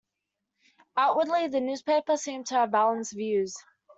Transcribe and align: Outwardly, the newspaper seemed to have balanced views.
Outwardly, 0.97 1.49
the 1.49 1.59
newspaper 1.61 2.17
seemed 2.17 2.47
to 2.47 2.55
have 2.55 2.71
balanced 2.71 3.13
views. 3.13 3.55